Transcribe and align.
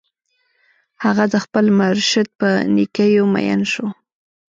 هغه 1.03 1.25
د 1.33 1.35
خپل 1.43 1.65
مرشد 1.79 2.27
په 2.39 2.49
نېکیو 2.75 3.25
مین 3.33 3.61
شو 3.71 3.87